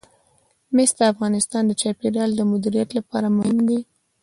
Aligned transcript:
مس 0.75 0.91
د 0.97 0.99
افغانستان 1.13 1.63
د 1.67 1.71
چاپیریال 1.81 2.31
د 2.35 2.41
مدیریت 2.51 2.89
لپاره 2.97 3.27
مهم 3.37 3.57
دي. 3.69 3.79